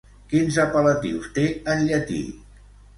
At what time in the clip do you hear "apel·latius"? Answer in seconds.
0.63-1.29